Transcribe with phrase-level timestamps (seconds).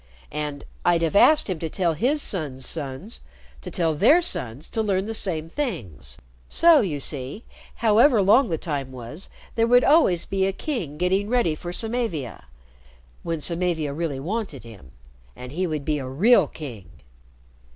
[0.31, 3.19] And I'd have asked him to tell his son's sons
[3.61, 6.17] to tell their sons to learn the same things.
[6.49, 11.29] So, you see, however long the time was, there would always be a king getting
[11.29, 12.45] ready for Samavia
[13.21, 14.89] when Samavia really wanted him.
[15.35, 16.89] And he would be a real king."